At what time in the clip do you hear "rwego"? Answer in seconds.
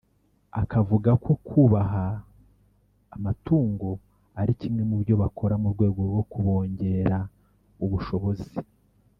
5.73-5.99